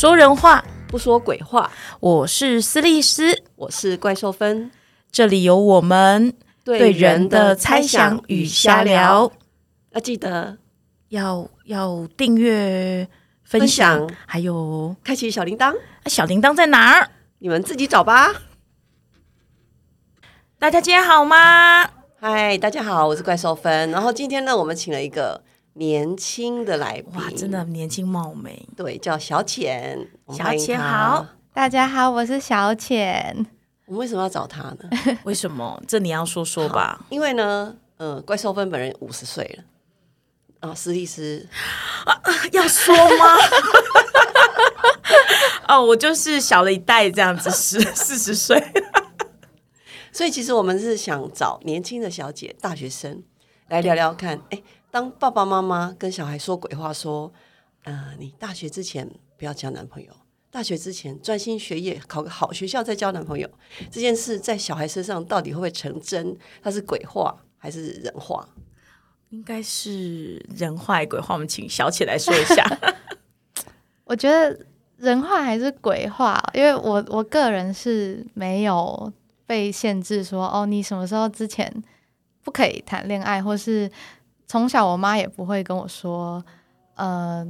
[0.00, 1.70] 说人话，不说鬼话。
[2.00, 4.70] 我是斯利斯，我是怪兽芬，
[5.12, 6.32] 这里有我们
[6.64, 9.30] 对人的猜想与瞎聊。
[9.90, 10.56] 要记得
[11.10, 13.06] 要要订阅、
[13.44, 15.76] 分享，还有开启小铃铛，
[16.06, 17.10] 小铃铛在哪儿？
[17.40, 18.32] 你们自己找吧。
[20.58, 21.86] 大家今天好吗？
[22.18, 23.90] 嗨，大家好，我是怪兽芬。
[23.90, 25.42] 然后今天呢，我们请了一个
[25.74, 28.68] 年轻的来宾，哇，真的年轻貌美。
[28.76, 30.08] 对，叫小浅。
[30.28, 31.24] 小浅好。
[31.52, 33.46] 大家好，我是小浅。
[33.86, 34.78] 我们为什么要找他呢？
[35.24, 35.80] 为什么？
[35.86, 37.04] 这你要说说吧。
[37.08, 39.64] 因为呢，呃，怪兽芬本人五十岁了。
[40.68, 41.48] 啊，斯蒂斯，
[42.52, 43.36] 要说吗？
[45.68, 48.60] 哦，我就是小了一代这样子，十四十岁。
[50.12, 53.22] 所以其实我们是想找年轻的小姐，大学生
[53.68, 54.40] 来聊聊看。
[54.50, 57.32] 哎，当爸爸妈妈跟小孩说鬼话，说，
[57.84, 60.12] 呃，你大学之前不要交男朋友，
[60.50, 63.48] 大学之前专心学业，考个好学校再交男朋友，
[63.90, 66.36] 这件事在小孩身上到底会不会成真？
[66.62, 68.48] 它是鬼话还是人话？
[69.30, 72.66] 应该是人话鬼话，我们请小起来说一下。
[74.04, 79.12] 我觉得人话还是鬼话，因为我我个人是没有
[79.46, 81.72] 被限制说哦，你什么时候之前
[82.42, 83.88] 不可以谈恋爱，或是
[84.50, 86.44] 从小我妈也不会跟我说，
[86.96, 87.46] 呃，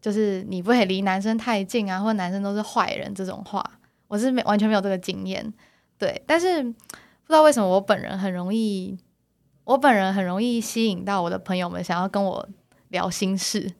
[0.00, 3.68] 就是你不可以离男生太近啊，或者男生都是坏人这种话，
[4.06, 5.52] 我是没完全没有这个经验。
[5.98, 6.70] 对，但是不
[7.26, 8.96] 知道为什么我本人很容易，
[9.64, 12.48] 我本人很容易吸引到我的朋友们想要跟我
[12.90, 13.72] 聊心事。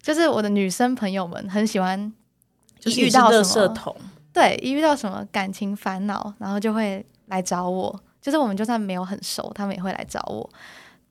[0.00, 2.10] 就是我的女生朋友们很喜欢，
[2.78, 3.96] 就是遇到垃什么
[4.32, 8.00] 对，一遇到什么感情烦恼，然后就会来找我。
[8.22, 10.48] 就是我们就算没有很熟，他们也会来找我。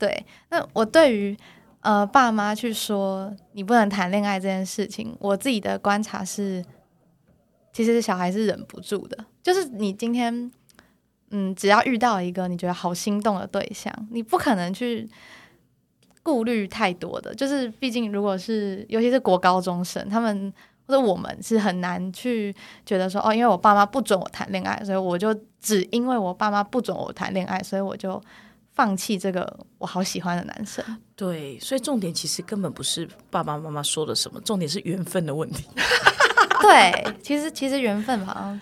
[0.00, 1.36] 对，那我对于
[1.82, 6.64] 呃爸妈去说你不能谈恋爱这件事情，我自己的观察是，
[7.70, 9.26] 其实小孩是忍不住的。
[9.42, 10.50] 就是你今天，
[11.30, 15.06] 嗯，只要遇到一个你觉得好心动的对象，你不可能去
[16.22, 17.34] 顾虑太多的。
[17.34, 20.50] 就是毕竟如果是尤其是国高中生，他们
[20.86, 22.54] 或者我们是很难去
[22.86, 28.20] 觉得说，哦，因为我爸妈不准我谈恋爱，所以我就只因为我爸妈不准我谈恋爱，所以我就
[28.72, 30.84] 放弃这个我好喜欢的男生。
[31.14, 35.64] 对，所以重点其实根本不是爸爸妈妈说的什么，重点是缘分的问题。
[36.62, 38.60] 对，其实其实缘分嘛，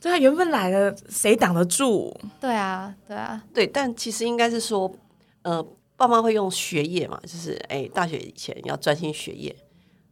[0.00, 2.14] 对啊，缘分来了，谁挡得住？
[2.40, 4.90] 对啊，对啊，对，但其实应该是说，
[5.42, 5.64] 呃，
[5.96, 9.54] 爸妈会用学业嘛，就是哎，大学以前要专心学业。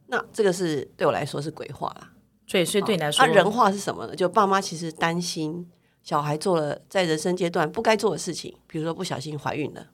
[0.07, 2.09] 那这个是对我来说是鬼话啦。
[2.45, 4.15] 所以，所以对你来说，啊，人话是什么呢？
[4.15, 5.67] 就爸妈其实担心
[6.03, 9.87] 小孩做了在人生阶段不该做的事情，比如说不小心怀孕了，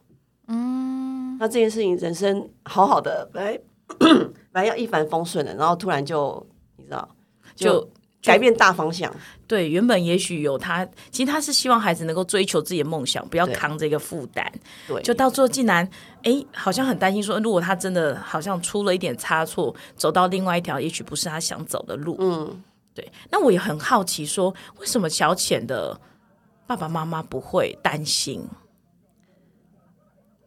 [0.48, 3.60] 嗯，那这件事情人生好好的，本来
[4.00, 6.46] 本来要一帆风顺的，然后突然就
[6.78, 7.08] 你知道
[7.56, 7.90] 就就
[8.22, 9.14] 改变大方向，
[9.48, 14.52] 对原本也许有他，其实他是希望孩子能够追求自己的梦想，不要对扛这个负担。
[14.88, 15.90] 对，就到最后竟然，
[16.24, 22.18] 哎，好像很担心说，如果他真的好像出了一点差错，走到另外一条也许不是他想走的路。
[22.20, 22.62] 嗯，
[22.94, 26.00] 对，那我也很好奇说，为什么小浅的
[26.68, 28.48] 爸爸妈妈不会担心？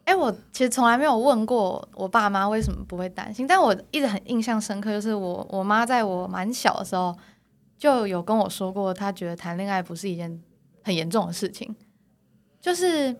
[0.04, 7.16] 哎、我其实从来没有问过我爸妈为什么不会担心，但我一直很印象深刻，就是我我妈在我蛮小的时候
[7.78, 10.42] 就有跟我说过，她觉得谈恋爱不是一件
[10.84, 11.75] 很严重的事情，
[12.60, 13.16] 就是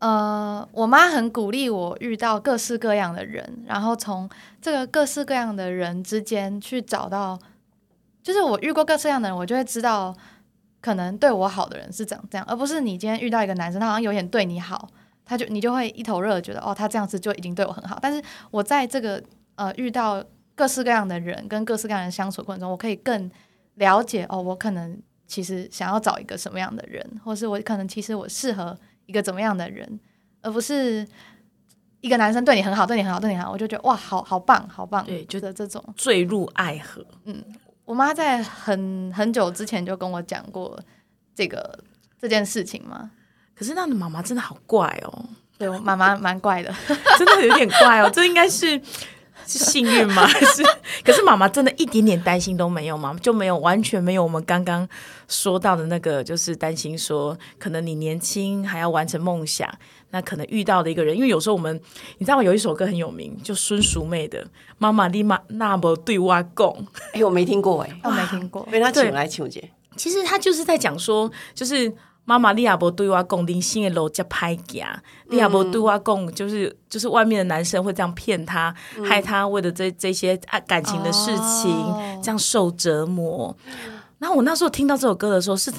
[0.00, 4.28] 呃，我妈很鼓励我遇到各式各样的人，然后从
[4.60, 7.38] 这个各式各样的人之间去找到，
[8.22, 10.14] 就是我遇过各式各样的人，我就会知道
[10.80, 14.88] 可能对我好的人是长这样，而不是你今天遇到一个男生，他好像有点对你好。
[15.24, 17.96] 他就你就会一头热，觉得哦，他这样子就已经对我很好。
[18.02, 19.22] 但是我在这个
[19.54, 20.22] 呃遇到
[20.56, 23.30] 各式各样的人跟各式各样的人相处过程中，我可以更
[23.76, 29.98] 了解哦，我可能其实想要找一个什么样的人，或是我可能其实我适合一个怎么样的人，
[30.42, 31.06] 而不是
[32.00, 35.82] 一个男生对你很好，对你很好，对你很好，我就觉得哇，好好棒，好棒，对觉得这种。
[35.96, 37.06] 坠入爱河，
[37.84, 40.78] 我妈在很很久之前就跟我讲过
[41.34, 41.78] 这个
[42.20, 43.10] 这件事情嘛。
[43.54, 45.24] 可是那你妈妈真的好怪哦，
[45.58, 46.74] 对我妈妈蛮怪的，
[47.18, 48.80] 真的有点怪哦，这应该是
[49.58, 50.24] 是幸运吗？
[50.28, 50.62] 还是？
[51.04, 53.16] 可是妈妈真的一点点担心都没有吗？
[53.20, 54.88] 就没有完全没有我们刚刚
[55.28, 59.68] 说到的那个，就是担心说可能你年轻还要完成梦想，
[60.10, 61.80] 那可能遇到的一个人，因为有时候我们
[62.18, 64.44] 你知道有一首歌很有名，就孙淑妹的
[64.78, 66.52] 《妈妈你妈那么对我讲》，
[67.12, 68.62] 哎，我没听过哎，我没听过。
[68.70, 71.92] 被他对请来请姐，其实他就是在讲说，就是
[72.24, 74.86] 妈妈，你也无对我讲，人生的路这歹行，
[75.28, 78.74] 你也无对我讲，就是就是外面的男生会这样骗她，
[79.04, 83.56] 害她为了这这些啊感情的事情、哦这样受折磨。
[84.18, 85.72] 然后我那时候听到这首歌的时候是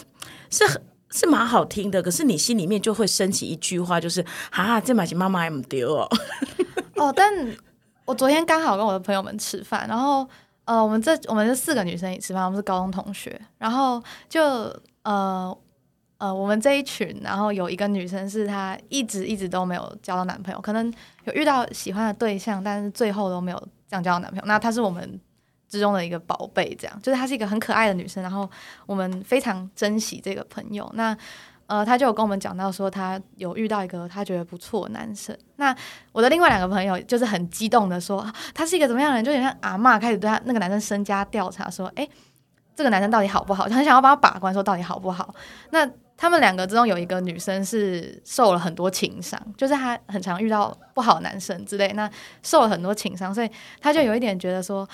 [0.50, 6.10] 是很是蛮好听的，可是你心里面就会升起一句话，就是哈，这买是妈妈还唔丢哦。
[6.98, 7.31] 哦，但
[8.04, 10.28] 我昨天刚好跟我的朋友们吃饭，然后
[10.66, 14.44] 呃，我们这我们这四个女生一起吃饭，我们是高中同学，然后就
[15.04, 15.57] 呃
[16.24, 20.90] 呃，我们这一群，然后有一个女生是她一直一直都没有交到男朋友，可能
[21.25, 23.58] 有遇到喜欢的对象，但是最后都没有
[23.90, 24.44] 这样交到男朋友。
[24.46, 25.20] 那她是我们
[25.68, 28.50] 之中的一个宝贝，这样就是她是一个很可爱的女生，然后
[28.86, 30.90] 我们非常珍惜这个朋友。
[30.94, 31.14] 那
[31.68, 35.38] 呃，她就有跟我们讲到说，她有遇到一个她觉得不错的男生。
[35.58, 35.75] 那
[36.14, 38.25] 我的另外两个朋友就是很激动的说，
[38.56, 42.08] 他是一个怎么样的人，就有点像阿嬷开始对他那个男生身家调查，说，哎、
[42.78, 43.66] 这个男生到底好不好？
[43.66, 45.36] 很想要帮他把关，说到底好不好？
[45.72, 45.86] 那
[46.24, 52.10] 他们两个之中有一个女生是受了很多情伤，就是她很常遇到不好的男生之类，那
[52.42, 54.88] 受了很多情伤，所以她就有一点觉得说，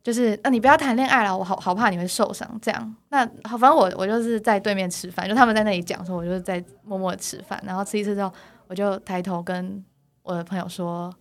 [0.00, 2.48] 就是那、你不要谈恋爱了，我好好怕你会受伤。
[2.62, 8.32] 这样，那好，反正我我就是在对面吃饭，就他们在那里讲说，我就是在默默吃饭，然后吃一次之后，
[8.68, 9.84] 我就抬头跟
[10.22, 11.12] 我的朋友说，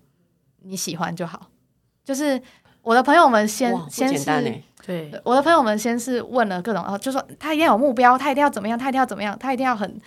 [0.61, 1.50] 你喜欢就好。
[2.05, 2.39] 就是
[2.83, 4.23] 我的朋友们先先是
[4.85, 5.09] 对。
[5.09, 10.00] 对我的朋友们先是问了各种，哦，就说他一定要有目标，他一定要怎么样，他一定要怎么样，他一定要很，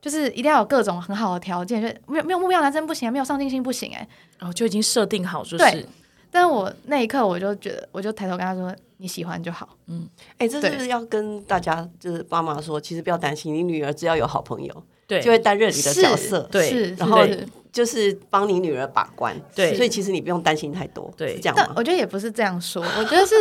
[0.00, 4.06] 就是一定要有各种很好的条件，就没有没有目标，男生不行，没有上进心不行，哎。
[4.40, 5.58] 哦，就已经设定好，就是。
[5.58, 5.86] 对。
[6.30, 9.68] 但是我那一刻我就觉得，我就抬头跟他说，你喜欢就好。
[9.86, 10.06] 嗯。
[10.36, 15.20] 哎，这是不是要跟大家就是爸妈说，其实不要担心，你女儿只要有好朋友，对。
[15.22, 16.68] 就会担任你的角色，对。
[16.68, 17.26] 是，然后
[17.72, 19.74] 就是帮你女儿把关，对。
[19.74, 21.34] 所以其实你不用担心太多，对。
[21.34, 23.34] 是这样我觉得也不是这样说，我觉得是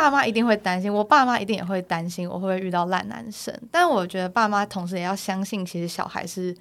[0.00, 3.52] 爸妈一定会担心，我爸妈一定也会担心我会不会遇到烂男生。
[3.70, 6.54] 但我觉得爸妈同时也要相信，其实小孩是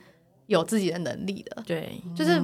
[0.48, 2.42] 有自己的能力的，对就是。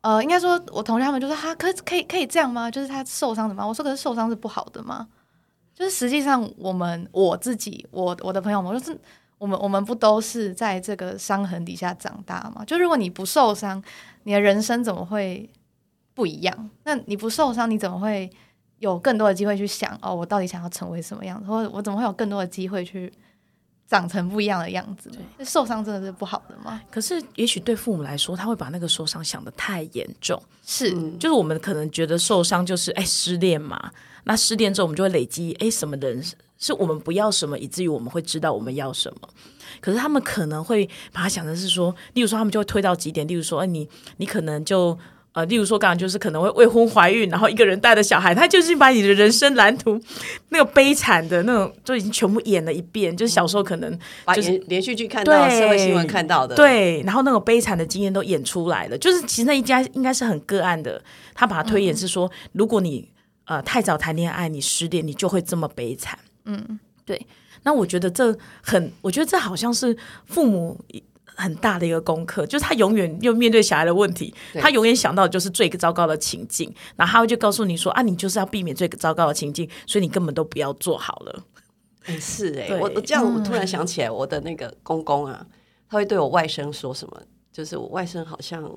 [0.00, 2.70] 呃，应该说，我同学他们就说，哈，可可以可以这样吗？
[2.70, 3.66] 就是他受伤怎么？
[3.66, 5.08] 我说，可是受伤是不好的吗？
[5.74, 8.96] 就是实际上，我们我自己，我我的朋友们，就是
[9.38, 12.64] 我们我们不都是在这个伤痕底下长大吗？
[12.64, 13.82] 就如果你不受伤，
[14.22, 15.50] 你的人生怎么会
[16.14, 16.70] 不一样？
[16.84, 18.30] 那你不受伤，你怎么会
[18.78, 23.12] 有更多的机会去想哦，我到底想要成为什么样子，或者我怎么会有更多的机会去
[23.88, 25.44] 长成不一样的样子呢？
[25.44, 26.80] 受伤真的是不好的吗？
[26.90, 30.40] 可是，也许对父母来说，他会把那个受伤想得太严重。
[30.64, 33.90] 是，就是我们可能觉得受伤就是哎失恋嘛，
[34.24, 36.22] 那失恋之后我们就会累积哎什么人
[36.58, 39.28] 是我们不要什么，以至于我们会知道我们要什么。
[39.80, 43.88] 可是他们可能会把它想的是说，例如说他们就会推到极点，例如说，哎你
[44.18, 44.96] 你可能就。
[45.38, 49.96] 呃，例如说，刚刚就是可能会未婚怀孕，然后一个人带着小孩，他就是把你的人生蓝图
[50.48, 53.16] 那个悲惨的那种，就已经全部演了一遍。
[53.16, 58.98] 就是小时候可能把就是连连续剧看到、对社会新闻看到的，，对，然后那种悲惨的经验都演出来了。
[58.98, 61.00] 就是其实那一家应该是很个案的，
[61.34, 63.08] 他把它推演是说，如果你
[63.44, 66.18] 呃太早谈恋爱，你失恋，你就会这么悲惨。
[66.46, 67.24] 嗯，对。
[67.62, 69.96] 那我觉得这很，我觉得这好像是
[70.26, 70.80] 父母。
[71.38, 81.44] 很大的一个功课，就是他永远又面对小孩的问题，他永远想到的就是最糟糕的情境，然后他会就告诉你说啊，你就是要避免最糟糕的情境，所以你根本都不要做好了。
[82.06, 85.46] 哎是哎、对我我这样我突然想起来，我的那个公公啊，
[85.88, 87.22] 他会对我外甥说什么？
[87.52, 88.68] 就是我外甥好像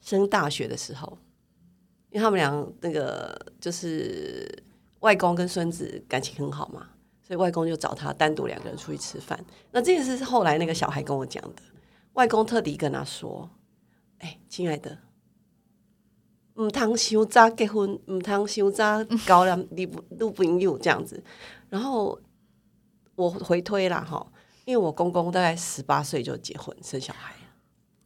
[0.00, 1.18] 升大学的时候，
[2.10, 4.50] 因为他们俩那个就是
[5.00, 6.88] 外公跟孙子感情很好嘛，
[7.26, 9.38] 所以外公就找他单独两个人出去吃饭。
[9.70, 11.62] 那这件事是后来那个小孩跟我讲的，
[12.14, 13.50] 外公特地跟他说
[14.18, 14.98] ：“哎、亲爱的。”
[16.56, 21.22] 唔通想早结婚，唔通想早交男 女女朋友这样子。
[21.70, 22.20] 然后
[23.14, 24.30] 我回推啦哈，
[24.66, 27.34] 因为我公公大概十八岁就结婚生小孩，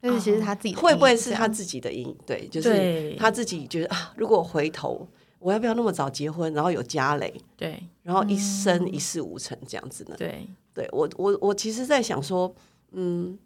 [0.00, 2.16] 但是其实他自己的会不会是他自己的因？
[2.25, 5.08] 对，就是他自己觉得啊，如果回头，
[5.40, 10.14] 我要不要那么早结婚，然后有家累，对然后一生一事无成这样子呢？
[10.16, 12.54] 对对我，我我其实在想说，
[12.92, 13.36] 嗯，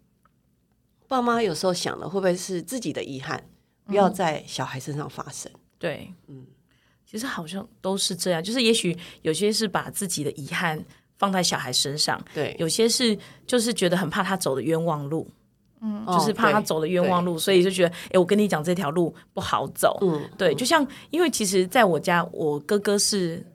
[1.11, 3.43] 爸妈有时候想的，会不会是自己的遗憾，
[3.85, 5.51] 不要在小孩身上发生？
[5.77, 6.45] 对，嗯，
[7.05, 10.81] 其实好像都是这样，就是也许有些是把自己的遗憾
[11.17, 15.29] 放在小孩身上，对，有些是就是觉得很怕他走的冤枉路，
[15.81, 16.05] 嗯。
[16.07, 19.97] 就是怕他走的冤枉路，所以就觉得，哎、我跟你讲这条路不好走。
[20.01, 23.45] 嗯，对，就像因为其实在我家，我哥哥是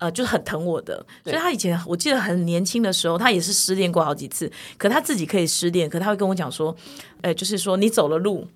[0.00, 6.74] 呃，就是很疼我的，所以他以前我记得很年轻的时候，他也是失恋过好几次，可他自己可以失恋，可他会跟我讲说，
[7.22, 8.48] 呃，就是说你走了路。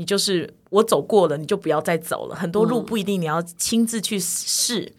[0.00, 2.36] 你就是我走过了，你就不要再走了。
[2.36, 4.92] 很多路不一定你要亲自去试，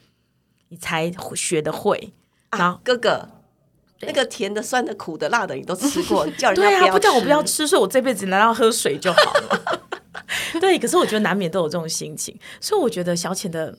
[0.68, 2.12] 你才学得会。
[2.52, 3.30] 然后啊，哥哥，
[4.02, 7.64] 那个甜的、酸的、苦的、辣的，你都吃过，叫人家对啊，不叫我不要吃。
[7.64, 9.82] 吃，所以我这辈子难道喝水就好了？
[10.60, 13.74] 对，可是我觉得难免都有这种心情，所以我觉得小浅的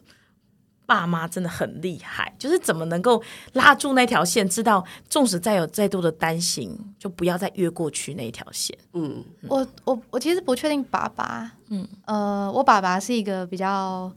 [0.90, 8.76] 爸妈真的很厉害，就是怎么能够拉住那条线，知道纵使再有再多的担心，就不要再越过去那一条线。
[8.94, 11.86] 嗯，我我我其实不确定爸爸，嗯。
[12.06, 14.12] 呃，我爸爸是一个比较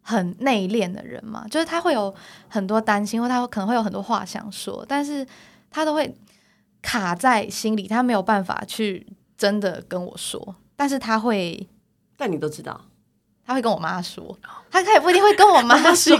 [0.00, 2.14] 很内敛的人嘛，就是他会有
[2.48, 5.26] 很多担心，或他可能会有很多话想说，但是
[5.70, 6.14] 他都会
[6.80, 11.68] 卡在心里，他没有办法去真的跟我说，但是他会
[12.16, 12.80] 但你都知道，
[13.46, 14.36] 他会跟我妈说，
[14.70, 16.18] 他他也不一定会跟我妈说，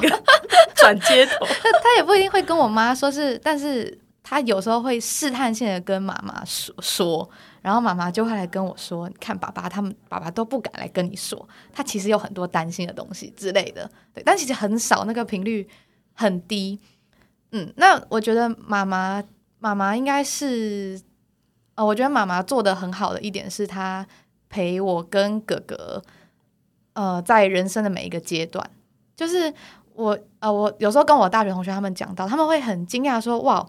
[0.74, 1.46] 转接头，
[1.82, 7.30] 他也不一定会跟我妈说是，但是他有时候会试探性的跟妈妈说说，
[7.62, 15.68] 然后妈妈就会来跟我说，你看爸爸他们爸爸都不敢来跟你说，他其实有很多担心的东西之类的，对，但其实很少，那个频率
[16.12, 16.78] 很低。
[17.52, 19.22] 嗯，那我觉得妈妈
[19.60, 21.00] 妈妈应该是，
[21.76, 24.04] 呃，我觉得妈妈做的很好的一点是，她
[24.48, 26.02] 陪我跟哥哥，
[26.94, 28.68] 呃，在人生的每一个阶段，
[29.14, 29.52] 就是
[29.94, 33.64] 我呃，我有时候跟我大学同学他们讲到，他们会很惊讶说：“哇，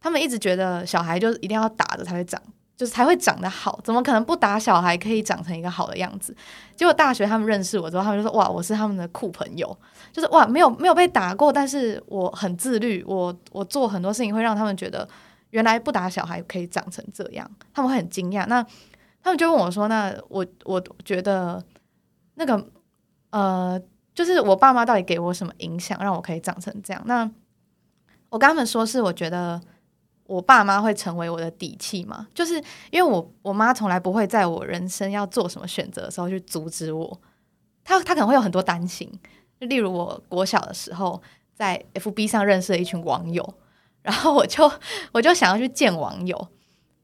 [0.00, 2.40] 他们一直觉得小孩就是一定要打的才会长，
[2.76, 6.36] 就是才会长得好，怎么可能不打小孩可以长成一个好的样子？”
[6.76, 9.76] 结果大学他们认识我之后，他们就说：“哇，我是他们的酷朋友，
[10.12, 15.08] 就是哇，没有没有被打过，但是我很自律，我我做很多事情会让他们觉得
[15.50, 18.44] 原来不打小孩可以长成这样，他们会很惊讶。
[18.46, 18.64] 那
[19.22, 21.62] 他们就问我说：“那我我觉得
[22.34, 22.66] 那个
[23.30, 23.80] 呃。”
[24.14, 27.02] 就是我爸妈到底给我什么影响，让我可以长成这样？
[27.04, 27.28] 那
[28.28, 29.60] 我跟他们说，是我觉得
[30.22, 32.54] 我爸妈会成为我的底气嘛，就是
[32.92, 37.20] 因为我我妈从来不会在我人生要做什么选择的时候去阻止我，
[37.82, 39.10] 她她可能会有很多担心，
[39.58, 41.20] 例如我国小的时候
[41.52, 43.54] 在 FB 上认识了一群网友，
[44.02, 44.70] 然后我就
[45.10, 46.48] 我就想要去见网友，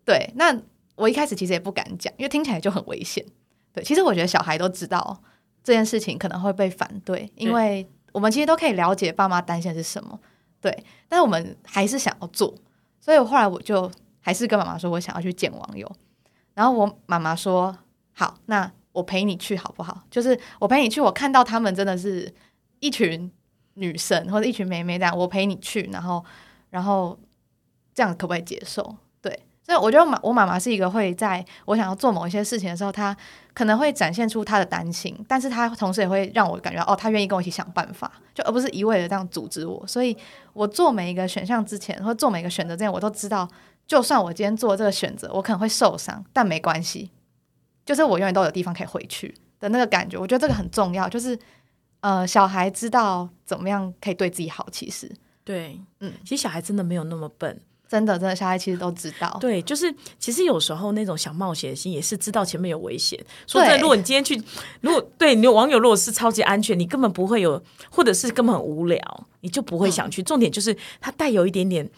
[0.05, 0.57] 对，那
[0.95, 3.27] 我一开始其实也不敢讲，因为听起来就很危险，
[3.73, 5.21] 对，其实我觉得小孩都知道。
[5.63, 10.19] 这件事情可能会被反对，因为我们其实都可以了解爸妈担心的是什么，
[10.59, 12.55] 对，但是我们还是想要做，
[12.99, 13.89] 所以后来我就
[14.21, 15.87] 还是跟妈妈说，我想要去见网友，
[16.55, 17.77] 然后我妈妈说
[18.15, 20.03] 好，那我陪你去好不好？
[20.11, 22.33] 就是我陪你去，我看到他们真的是
[22.79, 23.31] 一群
[23.75, 26.25] 女生或者一群妹妹这样，我陪你去，然后
[26.71, 27.17] 然后
[27.93, 28.97] 这样可不可以接受？
[29.21, 33.15] 对所以我觉得妈，我妈妈是一个会在我想要做某一些事情的时候，她
[33.61, 39.87] 可能会展现出他的担心，但是他同时也会让我感觉哦，他愿意跟我一起想办法，就而不是一味的这样阻止我。
[39.87, 40.17] 所以
[40.55, 43.47] 我做每一个选项之前，或做每个选择之前，我都知道，
[43.87, 47.11] 就算我今天做这个选择，我可能会受伤，但没关系，
[47.85, 50.17] 就是我永远都有地方可以回去的那个感觉。
[50.17, 51.39] 我觉得这个很重要，就是
[52.01, 54.67] 呃，小孩知道怎么样可以对自己好。
[54.73, 55.15] 其实，
[55.45, 57.61] 对，嗯，其实小孩真的没有那么笨。
[57.91, 59.37] 真的，真的，小孩其实都知道。
[59.41, 63.19] 对，就是其实有时候那种想冒险的心也是知道前面有危险。
[63.49, 64.41] 说真的，如果你今天去，
[64.81, 70.23] 如果对你有网友如果是超级安全，你根本不会有，或者是根本很无聊，你就不会想去。
[70.23, 71.91] 重点就是它带有一点点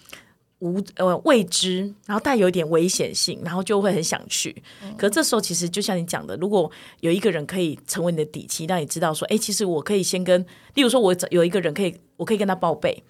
[0.61, 4.63] 无呃未知，然后带有一点危险性，然后就会很想去。
[4.97, 6.71] 可这时候其实就像你讲的，如果
[7.01, 10.41] 有一个人可以成为你的底气，让你知道说，哎，其实我可以先跟，
[10.73, 13.05] 例如说我有一个人可以，我可以跟他报备。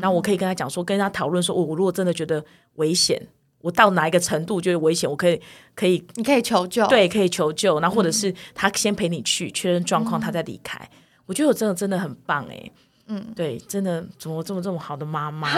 [0.00, 3.20] 然后我可以跟他讲说，跟他讨论说，我我如果真的觉得危险，
[3.60, 5.40] 我到哪一个程度觉得危险，我可以
[5.74, 7.80] 可以，你可以求救，对，可以求救。
[7.80, 10.78] 然后或者是他先陪你去确认状况，他再离开。
[11.26, 12.70] 我觉得我真的真的很棒哎，
[13.08, 15.48] 嗯，对，真的怎么这么这么好的妈妈？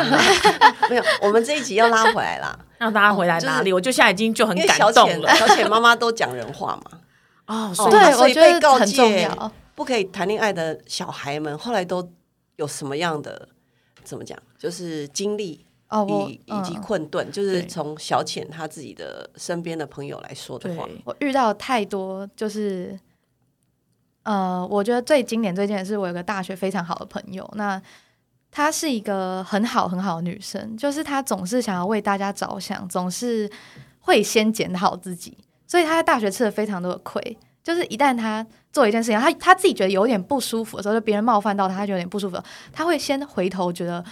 [0.88, 3.72] 没有，我们这一集要拉回来啦，让大家回来哪里？
[3.72, 5.28] 我就现在已经就很感动了。
[5.34, 6.98] 小浅妈妈都讲人话嘛，
[7.46, 9.30] 哦，对，所以被告诫
[9.74, 12.10] 不可以谈恋爱的小孩们，后来都
[12.56, 13.48] 有什么样的？
[14.08, 14.38] 怎么讲？
[14.56, 22.98] 就是经历哦，以以及困顿，就是从小浅他自己的身边的朋友来说的话，我遇到太多，就是
[24.22, 27.80] 呃，我觉得最经典、最经典是我有个大学非常好的朋友，那
[28.50, 33.50] 她是一个很好很好的女生，就是她总是想要为大家着想，总是
[34.00, 35.36] 会先检讨自己，
[35.66, 37.38] 所以她在大学吃了非常多的亏。
[37.68, 44.02] 就是一旦他做一件事情，他他自己觉得有点不舒服的时候，就别人冒犯到他，他就有点不舒服，他会先回头觉得，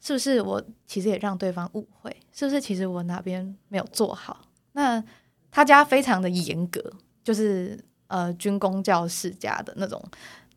[0.00, 2.16] 是不是我其实也让对方误会？
[2.32, 4.42] 是不是其实我哪边没有做好？
[4.74, 5.02] 那
[5.50, 6.80] 他家非常的严格，
[7.24, 7.76] 就是
[8.06, 10.00] 呃军工教世家的那种，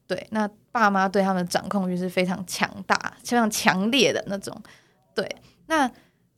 [0.06, 4.56] 对，那爸妈对他们的掌控欲是非常强大、非常强烈的那种，
[5.16, 5.28] 对，
[5.66, 5.92] 那。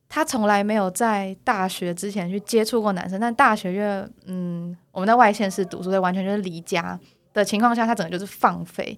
[0.09, 6.99] 他从来没有在大学之前去接触过男生，但大学因为嗯，我们在外县市读书，所以完全就是离家
[7.33, 8.97] 的情况下，他整个就是放飞，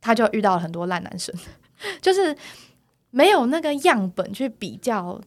[0.00, 1.34] 他就遇到了很多烂男生。
[2.00, 2.36] 就是
[3.10, 5.20] 没有那个样本去比较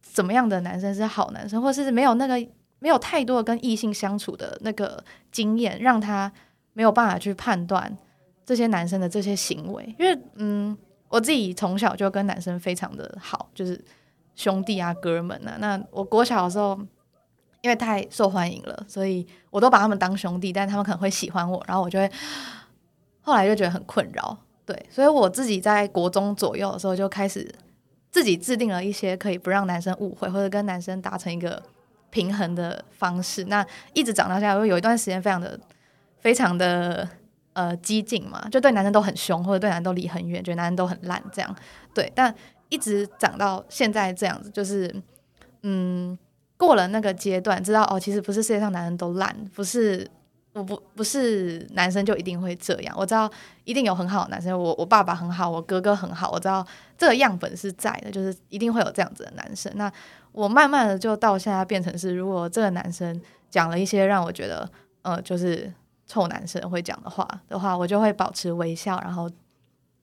[0.00, 2.34] 怎么样的男生是好男生，或者是没有那个
[2.78, 6.32] 没有太多的跟异性相处的那个经验，让他
[6.72, 7.96] 没有办法去判断
[8.44, 9.94] 这些男生的这些行为。
[9.98, 10.76] 因为嗯，
[11.12, 13.78] 我自己从小就跟男生非常的好，就是
[14.34, 15.56] 兄弟啊、哥们啊。
[15.58, 16.74] 那我国小的时候，
[17.60, 22.10] 因为太受欢迎了，所以我都把他们当兄弟，但他们可能会喜欢我，然后我就会
[23.20, 24.34] 后来就觉得很困扰。
[24.64, 27.46] 对，所以我自己在国中左右的时候就开始
[28.10, 31.62] 自己制定了一些可以不让男生误会，或者跟男生达成一个
[32.08, 33.44] 平衡的方式。
[33.44, 35.60] 那一直长到现在，我有一段时间非常的、
[36.20, 37.06] 非常的
[37.52, 41.56] 呃激进嘛，就对男生都很凶，或者对男生都离很远，觉得男生都很烂这样。
[41.94, 42.34] 对，但
[42.68, 44.94] 一直长到现在这样子，就是
[45.62, 46.18] 嗯，
[46.56, 50.10] 过了那个阶段，知道哦，其实不是世界上男人都烂，不是。
[50.54, 53.26] 我不不是男生就一定会这样，我知道
[53.64, 56.62] 一定有很好的男生，我我爸爸很好，我哥哥很好，我知道
[56.98, 59.72] 这个样本是在的，就是一定会有这样子的男生。
[59.76, 59.90] 那
[60.30, 63.18] 我慢慢的就到现在变成是，如果这个男生
[63.48, 65.72] 讲了一些让我觉得呃就是
[66.12, 69.30] 臭男生会讲的话的话，我就会保持微笑，然后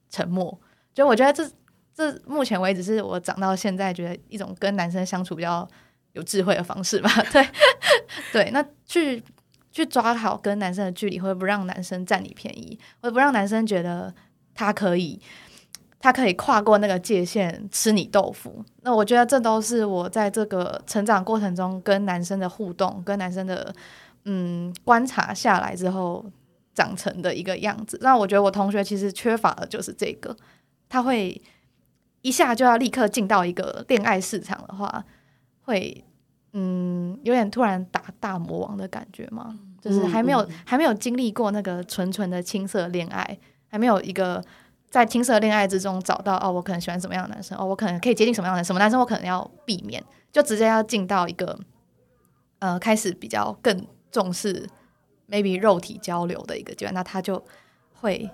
[0.08, 0.58] 沉默。
[0.92, 1.48] 就我觉得这
[1.94, 5.68] 这目前为止是我长到现在觉得一种跟男生相处比较
[6.14, 7.10] 有智慧的方式吧。
[7.32, 7.48] 对
[8.32, 9.22] 对，那去。
[9.72, 14.12] 去抓好跟男生的距离，或者不让男生占你便宜，或者不让男生觉得
[14.52, 15.16] 他可以，
[16.00, 18.64] 他可以跨过那个界限吃你豆腐。
[18.82, 23.72] 那我觉得这都是我在这个成长过程中跟男生的互动、跟男生的
[24.24, 26.24] 嗯观察下来之后
[26.74, 27.98] 长成的一个样子。
[28.02, 30.36] 那我觉得我同学其实缺乏的就是这个，
[30.88, 31.40] 他会
[32.22, 35.04] 一下就要立刻进到一个恋爱市场的话，
[35.62, 36.04] 会。
[36.52, 44.44] 嗯，有点突然打大魔王的感觉嘛，就是还没有还没有经历过那个纯纯的青涩恋爱，还没有一个
[44.90, 51.56] 在青涩恋爱之中找到哦，我可能喜欢什么样的男生，哦，我可能可以接近什么样的什么男生，我可能要避免，就直接要进到一个
[52.58, 54.68] 呃开始比较更重视
[55.28, 57.42] maybe 肉体交流的一个阶段，那他就
[58.00, 58.28] 会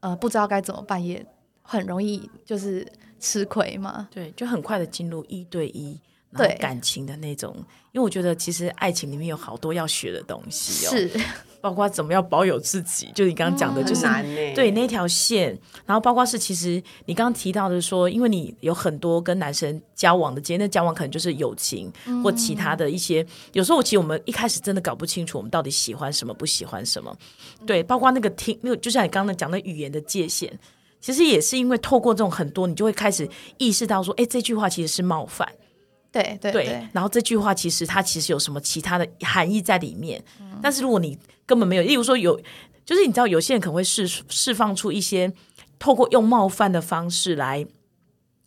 [0.00, 1.24] 呃不知道该怎么办，也
[1.62, 2.86] 很容易就是
[3.20, 5.98] 吃亏嘛，对，就很快的进入一对一。
[6.36, 7.54] 对感情的那种，
[7.92, 11.10] 因为我觉得其实爱情里面有好多要学的东西哦，是
[11.60, 14.06] 包括怎么样保有自己，就你刚刚讲的，就是
[14.54, 21.92] 对那条线，然后包括是其实你刚刚提到的说，因为你有很多跟男生交往的经验，那交往可能就是友情
[22.24, 27.16] 或其他的一些，有时候其实我们一开始真的搞不清楚我们到底喜欢什么，不喜欢什么，
[27.66, 30.52] 对，包括那个听，那个就像你刚刚讲的语言的界限，
[31.00, 35.48] 其实也是因为透过这种很多，你就会开始意识到说，哎，这句话其实是冒犯。
[36.12, 40.22] 对对对，然后这句话其实它其实有什么其他的含义在里面，
[40.60, 42.38] 但是如果你根本没有，例如说有，
[42.84, 45.32] 就是你知道有些人可能会释释放出一些
[45.78, 47.66] 透过用冒犯的方式来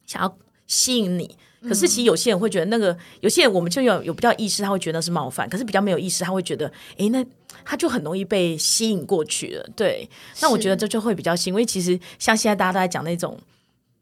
[0.06, 7.26] 想要吸引你，可是其实有些人会觉得那个有些人我们就有有比较意识，他会觉得是冒犯，可是比较没有意识，他会觉得哎，那
[7.64, 9.68] 他就很容易被吸引过去了。
[9.76, 10.08] 对，
[10.40, 13.36] 那我觉得这就会比较新，因为其实像现在大家都在讲那种。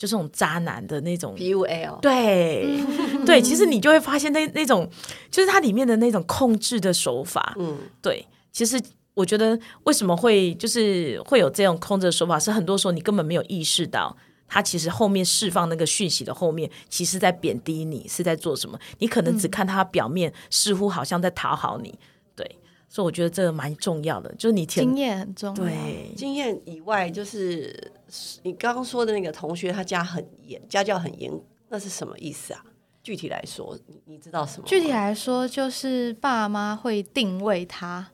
[0.04, 1.34] 就是那种渣男的那种。
[1.34, 2.78] P U L，对
[3.26, 4.86] 对，其实你就会发现那那种
[5.32, 8.78] 就是它里面的那种控制的手法，嗯，对，其实
[9.14, 14.14] 我觉得为什么会就是会有这种控制的手法，是很多时候你根本没有意识到，
[14.46, 21.98] 他其实后面释放那个讯息的后面，其实在贬低你是在做什么，你可能只看他表面，似乎好像在讨好你，
[22.36, 22.46] 对，
[22.90, 27.74] 所以我觉得这个蛮重要的，就是你经验很重要，对，经验以外就是。
[28.44, 31.32] 你刚刚说的那个同学，他家很严，家教很严，
[31.70, 32.64] 那是什么意思啊？
[33.02, 34.68] 具体来说，你你知道什么？
[34.68, 38.08] 具体来说，就是爸妈会定位他，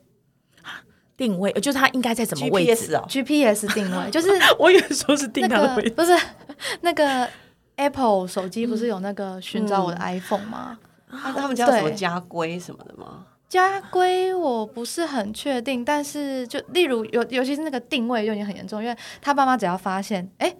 [1.16, 6.12] 定位就是他应该在什么位置哦？GPS 定位就是 我也说是定他的位置，不是
[6.80, 7.28] 那个
[7.76, 10.78] Apple 手机不是有那个寻找我的 iPhone 吗？
[11.08, 13.26] 他他们家什么家规什么的吗？
[13.50, 20.54] 家规我不是很确定，但是就例如尤尤其是那个定位就已经很严重，因为他爸妈只要发现，哎，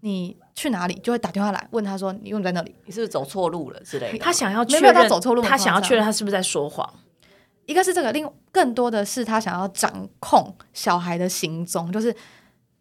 [0.00, 2.74] 你去哪里，就会打电话来问他说，你为什么在那里？
[2.84, 4.18] 你是不是走错路了之类的？
[4.18, 6.92] 他想要确认他走错路，他想要确认他是不是在说谎。
[7.66, 12.12] 一个是这个，另更多的是他想要掌控小孩的行踪，就是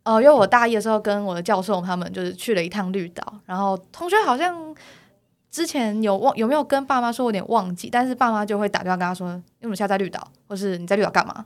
[0.02, 4.76] 呃，因为我大一的时候跟我的教授他们就是去了一趟绿岛，然后同学好像。
[5.56, 11.46] 之前有忘有没有跟爸妈说，有点忘记，但是爸妈就会打电话跟他说，因为我们现在在绿岛，或是你在绿岛干嘛？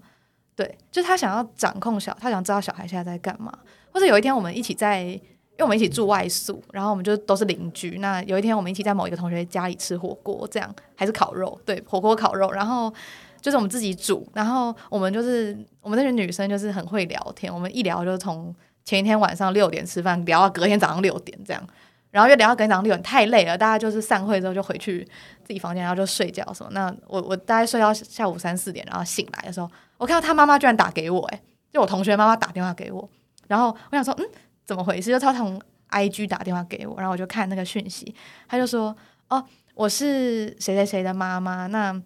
[0.56, 3.56] 对，就他想要掌控小，他想知道小孩现在在干嘛，
[3.92, 8.00] 或者有一天我们一起在，因为我们一起住外宿，然后我们就都是邻居。
[8.00, 12.92] 那有一天我们一起在某一个同学家里吃火锅，这样还是烤肉，对，火锅烤肉，然后
[13.40, 18.56] 就是我们自己煮，然后我们就是我们那群女生就是很会聊天，我们一聊就从。
[18.86, 21.64] 前一天晚上六点吃饭，聊到隔天早上六点这样，
[22.12, 25.08] 然后又聊到隔天早上六点，太累了，大家就是散会之后就回去
[25.44, 26.70] 自己房间，然后就睡觉什么。
[26.72, 31.42] 那我我大概睡到下午三四点，然后醒来的时候，我看到他妈妈居然打给我、欸，
[31.72, 33.08] 就我同学妈妈打电话给我，
[33.48, 34.26] 然后我想说，嗯，
[34.66, 35.12] 怎么回事？
[35.12, 38.16] 就他从 IG 打电话给我，然后我就看那个讯息，
[38.48, 38.96] 他就说，
[39.30, 39.44] 哦，
[39.76, 42.02] 我是谁谁谁的妈妈，那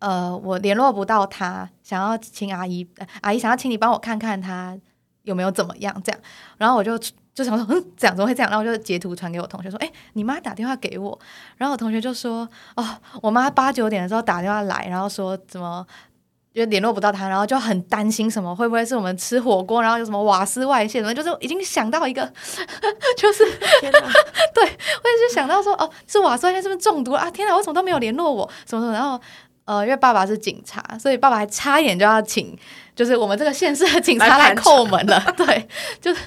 [0.00, 2.86] 呃，我联络不到他，想要请阿姨，
[3.22, 4.78] 阿姨想要请你帮我看看他
[5.22, 6.20] 有没有怎么样，这样，
[6.58, 6.98] 然后我就
[7.34, 8.50] 就想说，嗯，这样怎么会这样？
[8.50, 11.18] 然后我就截图传给我同学说，哎、你妈打电话给我，
[11.56, 12.86] 然后我同学就说，哦，
[13.20, 15.86] 我妈八九点的时候打电话来，然后说怎么。
[16.54, 22.22] 就联络不到他，然后就很担心什么会不会是我们吃火锅，然后有什么瓦斯外泄什么，就是已经想到一个，
[23.18, 23.44] 就是
[23.80, 27.28] 天哪， 我也是想到说，哦，是瓦斯外泄是不是中毒了啊？
[27.28, 28.48] 天哪，为什么都没有联络我？
[28.70, 28.92] 什么什么？
[28.92, 29.20] 然后
[29.64, 32.56] 呃，因为爸爸是警察，所以爸爸还差一点就要请，
[32.94, 35.20] 就是我们这个县市的警察来叩门了。
[35.36, 35.68] 对，
[36.00, 36.20] 就是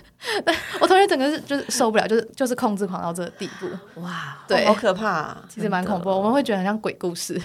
[0.87, 5.45] 我同学整个是就是受不了，就是就是控制狂到这个地步，哇，对好可怕、啊！
[5.49, 7.41] 其实蛮恐怖，我们会觉得很像鬼故事。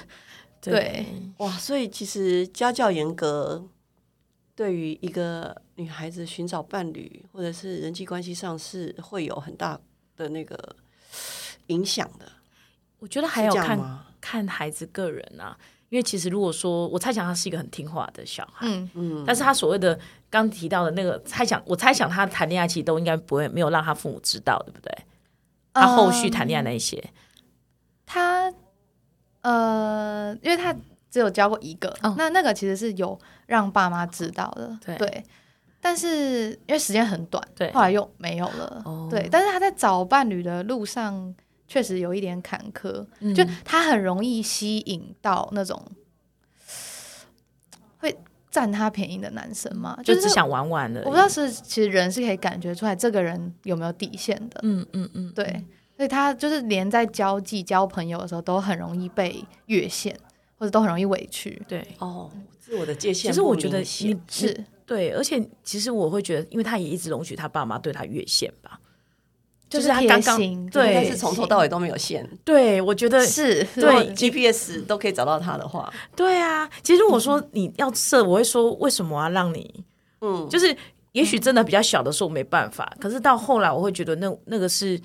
[0.61, 1.05] 对，
[1.39, 3.65] 哇，所以其实家教严格，
[4.55, 9.77] 对于一个女孩子寻找伴侣或者是人际关系上是会有很大
[10.17, 10.77] 的那个
[11.67, 12.31] 影响的。
[13.01, 14.05] 我觉得还是有看？
[14.21, 19.99] 看孩子个人啊，因为其实如果说我猜想他是一个很听话的小孩，嗯，嗯，但是他所谓的
[20.33, 24.91] 刚提到的那个猜想，我猜想他谈恋爱其实都应该不会没有让他父母知道，对不对？
[25.75, 27.03] 他后续谈恋爱那一些，
[28.07, 28.51] 他
[29.43, 30.75] 呃，因为他
[31.11, 32.15] 只有交过一个，哦。
[32.17, 35.23] 那那个其实是有让爸妈知道的，对。
[35.81, 37.71] 但是因为时间很短，对。
[37.73, 39.09] 后来又没有了，哦。
[39.11, 39.29] 对。
[39.31, 41.35] 但是他在找伴侣的路上
[41.69, 43.35] 确实有一点坎坷，嗯。
[43.35, 45.85] 就他很容易吸引到那种
[47.99, 48.17] 会
[48.53, 51.01] 占他便宜的男生嘛，就是只想玩玩的。
[51.01, 55.45] 我不知道是其实人是可以感觉出来这个人有没有底线的，嗯嗯嗯，对，
[55.97, 60.15] 所以他就是连在交际、交朋友的时候都很容易被越线，
[60.59, 61.61] 或者都很容易委屈。
[61.67, 61.83] 对。
[61.99, 63.35] 哦，自我的界限其。
[63.35, 63.85] 实我觉得你
[64.29, 68.79] 是，对，而且其实我会觉得，因为他也一直容许他爸妈对他越线吧，
[69.73, 70.39] 就是他刚刚
[70.71, 72.29] 对但是从头到尾都没有线。
[72.45, 76.69] 对我觉得是，对 GPS 都可以找到他的话，对啊。
[76.83, 79.85] 其实我说你要设，我会说为什么要让你，
[80.21, 80.77] 嗯，就是
[81.13, 85.01] 也许真的比较小的时候没办法，可是到后来我会觉得那那个是。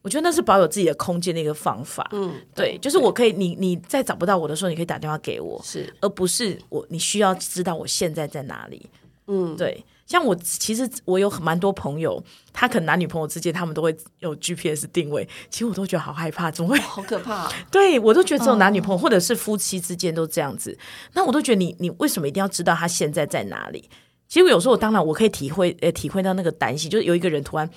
[0.00, 8.88] 我觉得那是保有自己的空间的一个方法，嗯，对，就是我可以，你你在找不到我的时候，你可以打电话给我，是，而不是我你需要知道我现在在哪里。
[9.30, 16.78] 嗯，对，像我其实我有蛮多朋友，他可能男女朋友之间他们都会有 GPS 定位，其实我都觉得好害怕，怎么会？
[16.80, 17.52] 好可怕啊。
[17.70, 20.76] 对我都觉得只有男女朋友、或者是夫妻之间都这样子，
[21.12, 23.88] 那我都觉得你你为什么一定要知道他现在在哪里？
[24.26, 27.68] 其实有时候我当然我可以体会呃体会到那个担心，就是有一个人突然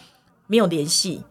[0.48, 1.22] 没有联系，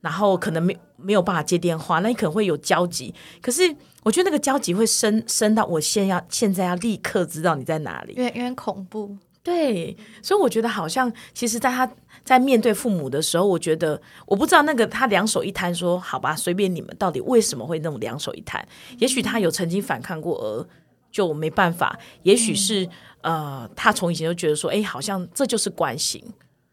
[0.00, 3.14] 然后可能没没有办法接电话，那你可能会有交集。
[3.40, 3.62] 可是
[4.02, 8.14] 我觉得那个交集会升升到我现在要现在要立刻知道你在哪里。
[8.14, 9.16] 有点有点恐怖。
[9.42, 11.90] 对，所以我觉得好像，其实，在他
[12.22, 18.62] 在面对父母的时候，我觉得我不知道那个他两手一摊说好吧，随便你们，到底为什么会那种两手一摊？
[18.98, 20.66] 也许他有曾经反抗过，而
[21.10, 21.88] 就没办法；
[22.22, 22.86] 也许是、
[23.22, 26.22] 呃，他从以前就觉得说，哎，好像这就是关心。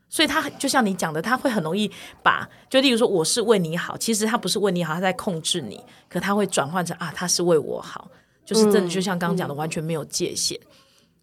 [0.10, 1.90] 所以他就像你讲的，他会很容易
[2.24, 8.10] 把，就例如说我是为你好，其实他不是为你好，他在控制你，可他会转换成啊，他是为我好，
[8.46, 10.60] 就是真的就像刚刚讲的，完全没有界限。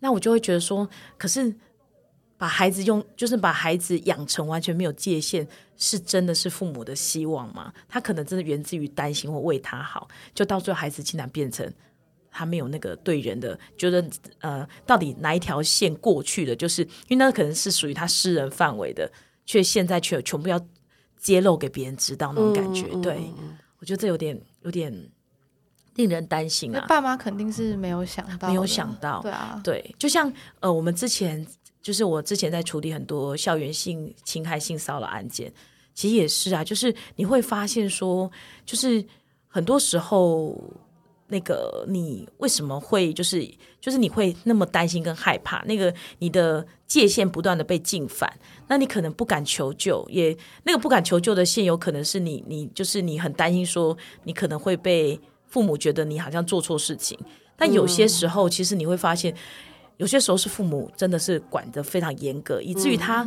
[0.00, 1.54] 那我就会觉得说，可是
[2.37, 7.72] 把孩子用，就是把孩子养成完全没有界限，是真的是父母的希望吗？
[7.88, 11.72] 他可能真的源自于担心或为他好，就到最后孩子竟然变成
[12.30, 14.04] 他没有那个对人的，觉得
[14.40, 19.11] 呃，到底哪一条线过去的，就是因为那可能是属于他私人范围的，
[19.46, 20.61] 却现在却全部要
[21.16, 22.88] 揭露给别人知道那种感觉。
[22.92, 23.33] 嗯对，
[23.78, 24.92] 我觉得这有点有点
[25.96, 26.80] 令人担心啊。
[26.80, 29.20] 那爸妈肯定是没有想到，没有想到。
[29.22, 31.46] 对啊，对，就像呃，我们之前
[31.83, 35.52] 就是我之前在处理很多校园性侵害、性骚扰案件，
[35.94, 38.30] 其实也是啊，就是你会发现说，
[38.64, 39.04] 就是
[39.48, 40.59] 很多时候
[41.28, 43.46] 那个你为什么会就是
[43.80, 48.30] 就是你会那么担心跟害怕，那个你的界限不断的被进犯，
[48.68, 55.18] 那你可能不敢求救，也那个不敢求救的线有可能是你你就是你很担心说你可能会被
[55.54, 57.16] 父母觉得你好像做错事情，
[57.56, 59.32] 但有些时候其实你会发现。
[59.96, 63.24] 有些时候是父母真的是管得非常严格，以至于他、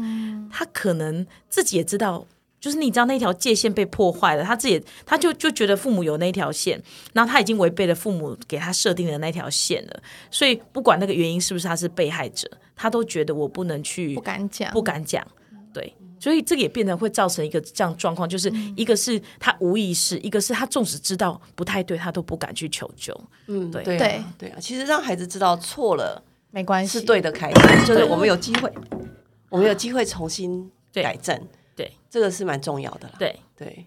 [0.51, 2.27] 他可能自己也知道，
[2.59, 6.77] 就是你知道那条界限被破坏了，他自己他就就觉得父母有那条线，
[7.13, 15.25] 然后他已经违背了父母给他设定的那条线了，所以不管那个原因是不是他是被害者，他都觉得我不能去不敢讲，不敢讲。
[15.73, 23.13] 对，所以这个也变成会造成一个这样状况，就是一个是他无意识，一个是他纵使知道不太对，他都不敢去求救。
[23.47, 28.71] 嗯，对对啊对啊，其实让孩子知道错了没关系，是对的开始，就是我们有机会，
[29.49, 31.39] 我们有机会重新对改正，
[31.75, 33.15] 对，这个是蛮重要的啦。
[33.19, 33.85] 对，对，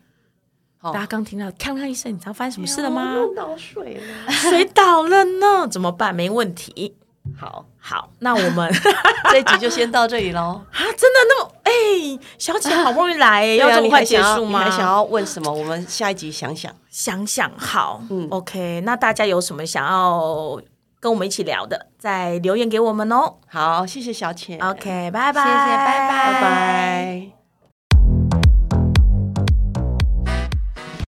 [0.83, 3.15] 大家刚听到锵锵一声，你知道发生什么事了吗？
[3.57, 4.33] 水了。
[4.33, 6.15] 水倒了呢，怎么办？
[6.15, 6.95] 没问题。
[7.37, 8.73] 好，好，那我们
[9.31, 10.63] 这一集就先到这里喽。
[10.73, 14.65] 啊，真的那么哎、小姐好不容易来、要这么快结束吗？
[14.65, 15.53] 你还想要问什么？
[15.53, 16.73] 我们下一集想想。
[16.91, 20.61] 想想好，嗯 o k 那大家有什么想要
[20.99, 23.35] 跟我们一起聊的，再留言给我们哦。
[23.47, 27.40] 好，谢谢小姐 OK，拜拜，谢谢拜拜拜拜。